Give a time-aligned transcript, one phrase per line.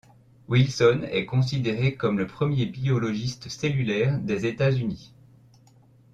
[0.47, 5.13] Wilson est considéré comme le premier biologiste cellulaire des États-Unis.